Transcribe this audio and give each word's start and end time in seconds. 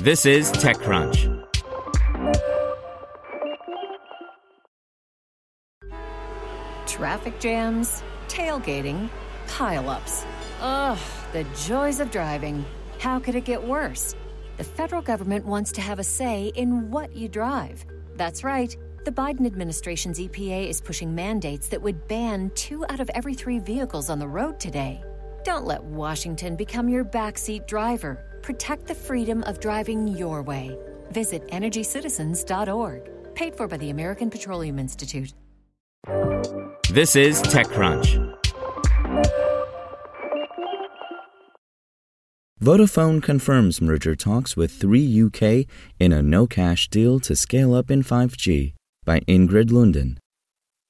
This 0.00 0.26
is 0.26 0.52
TechCrunch. 0.52 1.32
Traffic 6.86 7.40
jams, 7.40 8.02
tailgating, 8.28 9.08
pileups. 9.48 10.24
Ugh, 10.60 10.98
the 11.32 11.44
joys 11.66 12.00
of 12.00 12.10
driving. 12.10 12.64
How 12.98 13.18
could 13.18 13.34
it 13.34 13.44
get 13.44 13.62
worse? 13.62 14.14
The 14.56 14.64
federal 14.64 15.02
government 15.02 15.44
wants 15.44 15.72
to 15.72 15.80
have 15.80 15.98
a 15.98 16.04
say 16.04 16.52
in 16.54 16.90
what 16.90 17.14
you 17.14 17.28
drive. 17.28 17.84
That's 18.16 18.44
right. 18.44 18.74
The 19.04 19.12
Biden 19.12 19.46
administration's 19.46 20.18
EPA 20.18 20.68
is 20.68 20.80
pushing 20.80 21.14
mandates 21.14 21.68
that 21.68 21.80
would 21.80 22.08
ban 22.08 22.50
two 22.54 22.84
out 22.88 23.00
of 23.00 23.10
every 23.14 23.34
three 23.34 23.58
vehicles 23.58 24.10
on 24.10 24.18
the 24.18 24.28
road 24.28 24.58
today. 24.58 25.02
Don't 25.44 25.64
let 25.64 25.84
Washington 25.84 26.56
become 26.56 26.88
your 26.88 27.04
backseat 27.04 27.66
driver. 27.66 28.25
Protect 28.46 28.86
the 28.86 28.94
freedom 28.94 29.42
of 29.42 29.58
driving 29.58 30.06
your 30.06 30.40
way. 30.40 30.78
Visit 31.10 31.44
EnergyCitizens.org. 31.48 33.34
Paid 33.34 33.56
for 33.56 33.66
by 33.66 33.76
the 33.76 33.90
American 33.90 34.30
Petroleum 34.30 34.78
Institute. 34.78 35.34
This 36.88 37.16
is 37.16 37.42
TechCrunch. 37.42 38.38
Vodafone 42.62 43.20
confirms 43.20 43.80
merger 43.80 44.14
talks 44.14 44.56
with 44.56 44.70
3 44.70 45.24
UK 45.24 45.66
in 45.98 46.12
a 46.12 46.22
no 46.22 46.46
cash 46.46 46.86
deal 46.86 47.18
to 47.18 47.34
scale 47.34 47.74
up 47.74 47.90
in 47.90 48.04
5G 48.04 48.74
by 49.04 49.18
Ingrid 49.22 49.70
Lunden. 49.70 50.18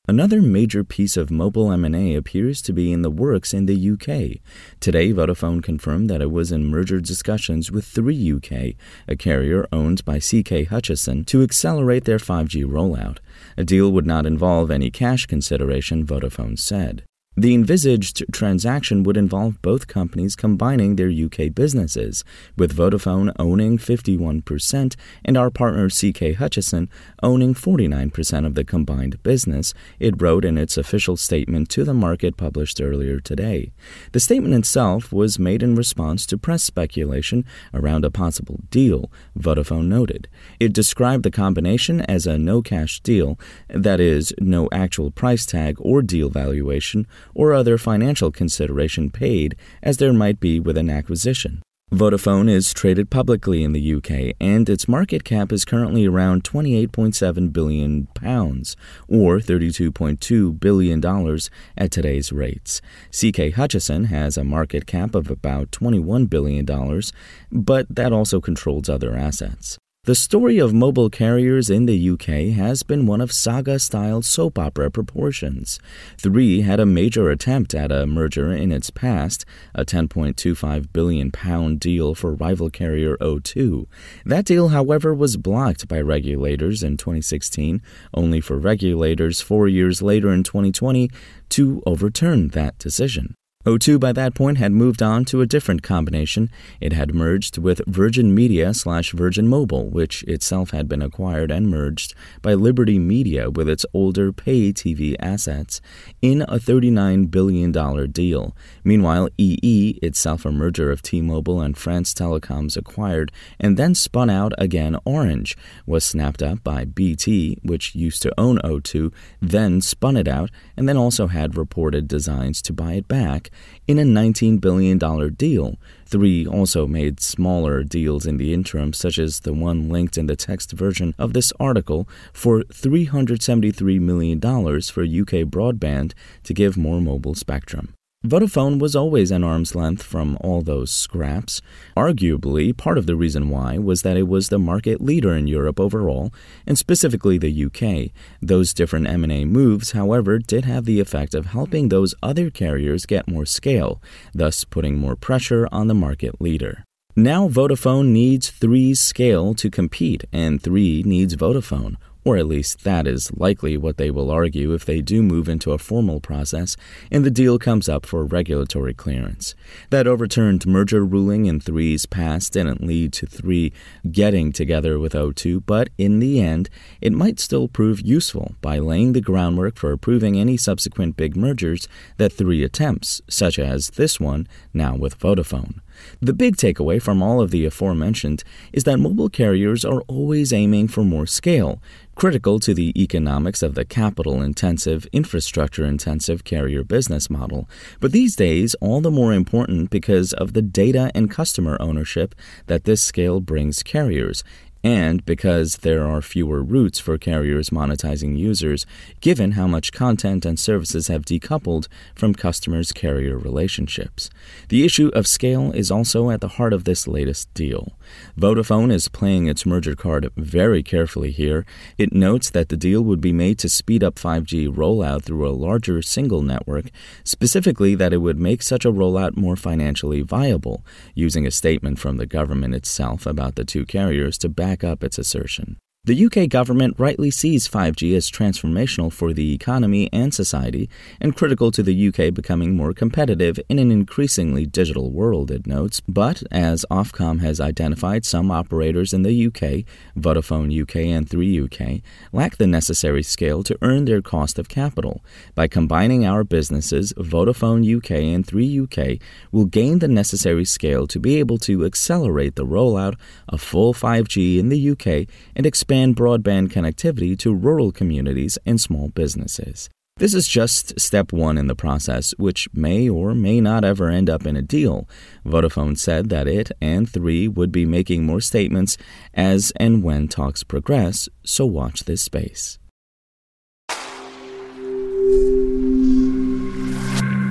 Another 0.09 0.41
major 0.41 0.84
piece 0.84 1.16
of 1.16 1.33
mobile 1.33 1.73
M&A 1.73 2.14
appears 2.14 2.62
to 2.62 2.73
be 2.73 2.92
in 2.92 3.02
the 3.02 3.10
works 3.10 3.52
in 3.52 3.66
the 3.66 3.91
UK. 3.91 4.41
Today, 4.78 5.12
Vodafone 5.12 5.60
confirmed 5.60 6.09
that 6.09 6.23
it 6.23 6.30
was 6.30 6.52
in 6.52 6.66
merger 6.66 7.01
discussions 7.01 7.73
with 7.73 7.84
3 7.84 8.34
UK, 8.34 8.77
a 9.09 9.16
carrier 9.16 9.66
owned 9.73 10.05
by 10.05 10.20
CK 10.20 10.69
Hutchison, 10.69 11.24
to 11.24 11.42
accelerate 11.42 12.05
their 12.05 12.19
5G 12.19 12.64
rollout. 12.64 13.19
A 13.56 13.64
deal 13.64 13.91
would 13.91 14.06
not 14.06 14.27
involve 14.27 14.70
any 14.70 14.92
cash 14.92 15.27
consideration, 15.27 16.06
Vodafone 16.06 16.56
said. 16.56 17.03
The 17.39 17.55
envisaged 17.55 18.25
transaction 18.33 19.03
would 19.03 19.19
involve 19.19 19.61
both 19.61 19.89
companies 19.89 20.34
combining 20.34 20.97
their 20.97 21.11
UK 21.11 21.55
businesses, 21.55 22.25
with 22.56 22.75
Vodafone 22.75 23.31
owning 23.39 23.77
51% 23.77 24.97
and 25.23 25.37
our 25.37 25.51
partner 25.51 25.91
CK 25.91 26.37
Hutchison 26.39 26.89
owning 27.23 27.53
49% 27.53 28.47
of 28.47 28.55
the 28.55 28.65
combined 28.65 29.23
business, 29.23 29.75
it 30.01 30.23
wrote 30.23 30.47
in 30.47 30.56
its 30.56 30.78
official 30.78 31.19
statement 31.19 31.69
to 31.69 31.84
the 31.84 31.93
market 31.93 32.39
published 32.39 32.81
earlier 32.81 33.20
today. 33.20 33.71
The 34.12 34.21
statement 34.21 34.55
itself 34.55 35.12
was 35.12 35.39
made 35.39 35.62
in 35.62 35.77
response 35.77 36.25
to 36.27 36.39
press 36.39 36.62
speculation 36.62 37.45
around 37.75 38.06
a 38.06 38.11
possible 38.11 38.61
deal, 38.71 39.12
Vodafone 39.39 39.89
noted. 39.89 40.27
It 40.59 40.73
described 40.73 41.23
the 41.23 41.31
combination 41.31 42.00
as 42.00 42.27
a 42.27 42.39
no 42.39 42.62
cash 42.62 43.00
deal, 43.00 43.39
that 43.69 44.00
is, 44.00 44.33
no 44.41 44.71
actual 44.73 45.11
price 45.11 45.45
tag 45.45 45.77
or 45.81 46.00
deal 46.00 46.31
valuation 46.31 47.06
or 47.34 47.52
other 47.52 47.78
financial 47.78 48.30
consideration 48.30 49.10
paid 49.10 49.56
as 49.82 49.96
there 49.96 50.12
might 50.12 50.41
be 50.41 50.58
with 50.60 50.77
an 50.77 50.91
acquisition. 50.91 51.62
Vodafone 51.92 52.50
is 52.50 52.74
traded 52.74 53.10
publicly 53.10 53.62
in 53.62 53.72
the 53.72 53.94
UK 53.94 54.34
and 54.41 54.69
its 54.69 54.88
market 54.88 55.22
cap 55.22 55.52
is 55.52 55.64
currently 55.64 56.04
around 56.04 56.42
28.7 56.42 57.52
billion 57.52 58.06
pounds 58.06 58.77
or 59.06 59.38
32.2 59.38 60.58
billion 60.58 61.00
dollars 61.00 61.48
at 61.77 61.92
today's 61.92 62.32
rates. 62.32 62.82
CK 63.12 63.54
Hutchison 63.54 64.06
has 64.06 64.36
a 64.36 64.42
market 64.42 64.86
cap 64.86 65.14
of 65.14 65.30
about 65.30 65.70
21 65.70 66.27
billion 66.27 66.64
dollars, 66.64 67.12
but 67.52 67.86
that 67.88 68.12
also 68.12 68.41
controls 68.41 68.88
other 68.88 69.14
assets. 69.14 69.78
The 70.07 70.15
story 70.15 70.59
of 70.59 70.73
mobile 70.73 71.11
carriers 71.11 71.69
in 71.69 71.87
the 71.87 72.11
UK 72.11 72.55
has 72.57 72.85
been 72.85 73.07
one 73.07 73.21
of 73.21 73.33
saga 73.33 73.81
style 73.81 74.23
soap 74.23 74.57
opera 74.57 74.89
proportions. 74.89 75.81
Three 76.17 76.61
had 76.61 76.78
a 76.78 76.87
major 76.87 77.28
attempt 77.28 77.75
at 77.75 77.91
a 77.91 78.06
merger 78.06 78.53
in 78.53 78.71
its 78.71 78.89
past, 78.89 79.45
a 79.75 79.84
£10.25 79.84 80.93
billion 80.93 81.77
deal 81.78 82.15
for 82.15 82.34
rival 82.34 82.71
carrier 82.71 83.16
O2. 83.16 83.87
That 84.25 84.45
deal, 84.45 84.69
however, 84.69 85.12
was 85.12 85.37
blocked 85.37 85.89
by 85.89 86.00
regulators 86.00 86.84
in 86.84 86.97
2016, 86.99 87.83
only 88.15 88.41
for 88.41 88.59
regulators 88.59 89.41
four 89.41 89.66
years 89.66 90.03
later 90.03 90.33
in 90.33 90.45
2020 90.45 91.11
to 91.49 91.83
overturn 91.84 92.50
that 92.50 92.78
decision. 92.78 93.35
O2 93.66 93.99
by 93.99 94.12
that 94.12 94.32
point 94.32 94.59
had 94.59 94.71
moved 94.71 95.03
on 95.03 95.25
to 95.25 95.41
a 95.41 95.47
different 95.47 95.82
combination. 95.82 96.49
It 96.81 96.93
had 96.93 97.16
merged 97.16 97.59
with 97.59 97.81
Virgin 97.88 98.32
Media 98.32 98.72
slash 98.72 99.10
Virgin 99.10 99.49
Mobile, 99.49 99.88
which 99.88 100.22
itself 100.22 100.71
had 100.71 100.88
been 100.88 101.03
acquired 101.03 101.50
and 101.50 101.69
merged 101.69 102.15
by 102.43 102.54
Liberty 102.54 103.00
Media 103.00 103.50
with 103.50 103.69
its 103.69 103.84
older 103.93 104.32
pay 104.32 104.72
TV 104.72 105.16
assets 105.19 105.81
in 106.22 106.43
a 106.43 106.60
$39 106.60 107.28
billion 107.28 107.72
deal. 108.12 108.54
Meanwhile, 108.84 109.31
EE, 109.37 109.98
itself 110.00 110.44
a 110.44 110.53
merger 110.53 110.93
of 110.93 111.03
T-Mobile 111.03 111.60
and 111.60 111.77
France 111.77 112.15
Telecoms 112.15 112.77
acquired 112.77 113.33
and 113.59 113.77
then 113.77 113.97
spun 113.97 114.31
out 114.31 114.53
again 114.59 114.97
Orange, 115.04 115.56
was 115.87 116.04
snapped 116.04 116.41
up 116.41 116.62
by 116.62 116.84
BT, 116.84 117.59
which 117.65 117.97
used 117.97 118.22
to 118.22 118.33
own 118.38 118.59
O2, 118.59 119.12
then 119.43 119.81
spun 119.81 120.16
it 120.16 120.28
out, 120.28 120.53
and 120.77 120.88
then 120.88 120.97
also 120.97 121.27
had 121.27 121.56
reported 121.56 122.06
designs 122.06 122.62
to 122.62 122.72
buy 122.72 122.93
it 122.93 123.09
back 123.09 123.50
in 123.87 123.99
a 123.99 124.03
$19 124.03 124.61
billion 124.61 124.99
deal. 125.34 125.77
Three 126.05 126.47
also 126.47 126.87
made 126.87 127.21
smaller 127.21 127.83
deals 127.83 128.27
in 128.27 128.37
the 128.37 128.53
interim, 128.53 128.93
such 128.93 129.19
as 129.19 129.41
the 129.41 129.53
one 129.53 129.89
linked 129.89 130.19
in 130.19 130.27
the 130.27 130.37
text 130.37 130.72
version 130.72 131.15
of 131.19 131.33
this 131.33 131.53
article 131.59 132.09
for 132.33 132.62
$373 132.62 134.00
million 134.00 134.41
for 134.41 135.03
UK 135.03 135.49
broadband 135.49 136.12
to 136.45 136.55
give 136.55 136.77
more 136.77 137.00
mobile 137.00 137.34
spectrum. 137.34 137.95
Vodafone 138.26 138.81
was 138.81 138.97
always 138.97 139.31
an 139.31 139.44
arm's 139.44 139.76
length 139.76 140.03
from 140.03 140.37
all 140.41 140.60
those 140.60 140.91
scraps. 140.91 141.62
Arguably, 141.97 142.76
part 142.76 142.98
of 142.98 143.06
the 143.06 143.14
reason 143.14 143.50
why 143.50 143.78
was 143.78 144.03
that 144.03 144.16
it 144.16 144.26
was 144.26 144.48
the 144.48 144.59
market 144.59 145.00
leader 145.00 145.32
in 145.32 145.47
Europe 145.47 145.78
overall, 145.78 146.32
and 146.66 146.76
specifically 146.76 147.38
the 147.38 147.65
UK. 147.66 148.10
Those 148.42 148.75
different 148.75 149.06
M&A 149.06 149.44
moves, 149.44 149.92
however, 149.92 150.38
did 150.38 150.65
have 150.65 150.86
the 150.86 150.98
effect 150.98 151.34
of 151.34 151.47
helping 151.47 151.88
those 151.88 152.16
other 152.20 152.50
carriers 152.50 153.06
get 153.06 153.28
more 153.28 153.47
scale, 153.47 154.03
thus 154.34 154.65
putting 154.65 154.98
more 154.98 155.15
pressure 155.15 155.69
on 155.70 155.86
the 155.86 155.94
market 155.94 156.41
leader. 156.41 156.82
Now 157.15 157.48
Vodafone 157.48 158.09
needs 158.09 158.50
3's 158.50 159.00
scale 159.00 159.54
to 159.54 159.70
compete, 159.70 160.25
and 160.32 160.60
3 160.60 161.04
needs 161.04 161.36
Vodafone 161.36 161.97
or 162.26 162.37
at 162.37 162.48
least 162.48 162.82
that 162.82 163.06
is 163.06 163.32
likely 163.37 163.76
what 163.76 163.98
they 163.98 164.10
will 164.10 164.32
argue 164.32 164.75
if 164.75 164.84
they 164.84 165.00
do 165.00 165.22
move 165.22 165.48
into 165.48 165.70
a 165.70 165.78
formal 165.78 166.19
process 166.19 166.76
and 167.09 167.25
the 167.25 167.31
deal 167.31 167.56
comes 167.56 167.88
up 167.88 168.04
for 168.04 168.25
regulatory 168.25 168.92
clearance. 168.92 169.54
That 169.91 170.09
overturned 170.09 170.66
merger 170.66 171.04
ruling 171.04 171.47
in 171.47 171.60
3's 171.60 172.04
past 172.04 172.54
didn't 172.54 172.84
lead 172.84 173.12
to 173.12 173.26
3 173.26 173.72
getting 174.10 174.53
together 174.53 174.98
with 174.98 175.12
O2, 175.12 175.62
but 175.66 175.88
in 175.97 176.19
the 176.19 176.41
end, 176.41 176.69
it 177.00 177.12
might 177.12 177.38
still 177.38 177.69
prove 177.69 178.00
useful 178.00 178.56
by 178.60 178.81
laying 178.81 179.12
the 179.12 179.20
groundwork 179.20 179.76
for 179.76 179.92
approving 179.92 180.36
any 180.36 180.56
subsequent 180.56 181.16
big 181.16 181.36
mergers 181.36 181.86
that 182.16 182.32
3 182.32 182.65
attempts, 182.65 183.22
such 183.31 183.56
as 183.56 183.91
this 183.91 184.19
one, 184.19 184.48
now 184.75 184.97
with 184.97 185.16
Vodafone. 185.20 185.81
The 186.21 186.33
big 186.33 186.57
takeaway 186.57 187.01
from 187.01 187.23
all 187.23 187.41
of 187.41 187.51
the 187.51 187.65
aforementioned 187.65 188.43
is 188.73 188.84
that 188.84 188.99
mobile 188.99 189.29
carriers 189.29 189.84
are 189.84 190.03
always 190.03 190.53
aiming 190.53 190.89
for 190.89 191.05
more 191.05 191.27
scale, 191.27 191.81
critical 192.17 192.59
to 192.61 192.73
the 192.73 192.93
economics 193.01 193.62
of 193.62 193.75
the 193.75 193.84
capital 193.84 194.41
intensive, 194.41 195.07
infrastructure 195.12 195.84
intensive 195.84 196.45
carrier 196.45 196.83
business 196.83 197.29
model, 197.29 197.69
but 198.01 198.12
these 198.12 198.34
days 198.34 198.75
all 198.81 199.03
the 199.03 199.11
more 199.11 199.34
important 199.34 199.91
because 199.91 200.33
of 200.33 200.55
the 200.55 200.62
data 200.62 201.11
and 201.15 201.31
customer 201.31 201.77
ownership 201.79 202.34
that 202.67 202.84
this 202.84 203.03
scale 203.03 203.41
brings 203.41 203.83
carriers, 203.83 204.42
and 204.86 205.24
because 205.24 205.78
there 205.78 206.06
are 206.06 206.22
fewer 206.22 206.62
routes 206.62 207.00
for 207.00 207.18
carriers 207.18 207.71
monetizing 207.71 208.38
users, 208.38 208.86
given 209.21 209.53
how 209.53 209.66
much 209.66 209.91
content 209.91 210.47
and 210.47 210.60
services 210.60 211.09
have 211.09 211.24
decoupled 211.24 211.88
from 212.15 212.33
customers' 212.33 212.92
carrier 212.92 213.36
relationships. 213.36 214.30
The 214.68 214.84
issue 214.84 215.09
of 215.12 215.27
scale 215.27 215.72
is 215.72 215.91
also 215.91 216.30
at 216.30 216.41
the 216.41 216.54
heart 216.56 216.72
of 216.72 216.84
this 216.84 217.09
latest 217.09 217.53
deal. 217.53 217.98
Vodafone 218.38 218.92
is 218.92 219.09
playing 219.09 219.47
its 219.47 219.66
merger 219.66 219.97
card 219.97 220.30
very 220.36 220.84
carefully 220.84 221.32
here. 221.32 221.66
It 221.98 222.12
notes 222.12 222.48
that 222.50 222.68
the 222.68 222.77
deal 222.77 223.03
would 223.03 223.21
be 223.21 223.32
made 223.32 223.59
to 223.59 223.68
speed 223.68 224.04
up 224.04 224.15
5G 224.15 224.68
rollout 224.68 225.24
through 225.24 225.48
a 225.48 225.60
larger 225.66 226.00
single 226.00 226.42
network, 226.42 226.91
specifically 227.24 227.97
that 227.97 228.12
it 228.12 228.18
would 228.18 228.39
make 228.39 228.62
such 228.62 228.84
a 228.84 228.92
rollout 228.92 229.36
more 229.36 229.56
financially 229.56 230.22
viable, 230.22 230.84
using 231.12 231.44
a 231.44 231.50
statement 231.50 231.98
from 231.98 232.18
the 232.18 232.27
government 232.27 232.77
itself 232.77 233.27
about 233.27 233.56
the 233.56 233.65
two 233.65 233.84
carriers 233.84 234.39
to 234.39 234.48
back 234.48 234.76
back 234.77 234.84
up 234.84 235.03
its 235.03 235.19
assertion. 235.19 235.78
The 236.06 236.26
UK 236.26 236.48
government 236.48 236.94
rightly 236.98 237.32
sees 237.32 237.66
5G 237.66 238.16
as 238.16 238.30
transformational 238.30 239.12
for 239.12 239.32
the 239.32 239.53
economy 239.53 240.08
and 240.12 240.32
society 240.32 240.88
and 241.20 241.34
critical 241.34 241.72
to 241.72 241.82
the 241.82 242.08
UK 242.08 242.32
becoming 242.32 242.76
more 242.76 242.94
competitive 242.94 243.58
in 243.68 243.80
an 243.80 243.91
increasingly 243.91 244.66
digital 244.66 245.10
world, 245.10 245.50
it 245.50 245.66
notes. 245.66 246.00
But 246.06 246.44
as 246.53 246.86
Ofcom 246.92 247.41
has 247.41 247.60
identified, 247.60 248.24
some 248.24 248.53
operators 248.53 249.12
in 249.12 249.22
the 249.22 249.47
UK, 249.48 249.84
Vodafone 250.16 250.70
UK 250.80 251.06
and 251.06 251.28
3UK, 251.28 252.03
lack 252.32 252.56
the 252.56 252.68
necessary 252.68 253.24
scale 253.24 253.64
to 253.64 253.76
earn 253.82 254.04
their 254.04 254.22
cost 254.22 254.60
of 254.60 254.68
capital. 254.68 255.24
By 255.56 255.66
combining 255.66 256.25
our 256.25 256.44
businesses, 256.44 257.14
Vodafone 257.14 257.82
UK 257.82 258.12
and 258.12 258.47
3UK 258.47 259.20
will 259.50 259.64
gain 259.64 259.99
the 259.99 260.06
necessary 260.06 260.66
scale 260.66 261.08
to 261.08 261.18
be 261.18 261.40
able 261.40 261.58
to 261.58 261.85
accelerate 261.85 262.54
the 262.54 262.64
rollout 262.64 263.16
of 263.49 263.61
full 263.61 263.92
5G 263.92 264.58
in 264.58 264.68
the 264.68 264.90
UK 264.90 265.28
and 265.56 265.66
expand 265.66 265.96
expand 265.97 266.14
broadband 266.16 266.69
connectivity 266.69 267.38
to 267.38 267.54
rural 267.54 267.90
communities 267.90 268.59
and 268.66 268.78
small 268.78 269.09
businesses. 269.09 269.88
This 270.19 270.35
is 270.35 270.47
just 270.47 271.00
step 271.00 271.33
one 271.33 271.57
in 271.57 271.69
the 271.69 271.75
process, 271.75 272.35
which 272.37 272.69
may 272.75 273.09
or 273.09 273.35
may 273.35 273.62
not 273.62 273.83
ever 273.83 274.11
end 274.11 274.28
up 274.28 274.45
in 274.47 274.57
a 274.57 274.62
deal. 274.62 275.09
Vodafone 275.47 275.97
said 275.97 276.28
that 276.28 276.47
it 276.47 276.71
and 276.83 277.09
3 277.09 277.49
would 277.49 277.73
be 277.73 277.87
making 277.87 278.26
more 278.26 278.43
statements 278.43 278.99
as 279.33 279.73
and 279.76 280.02
when 280.02 280.28
talks 280.28 280.62
progress, 280.62 281.31
so 281.45 281.64
watch 281.64 282.04
this 282.04 282.21
space. 282.23 282.78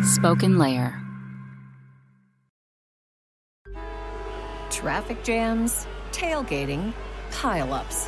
Spoken 0.03 0.59
Layer 0.59 1.01
Traffic 4.69 5.24
jams, 5.24 5.88
tailgating, 6.12 6.94
pileups. 7.31 8.07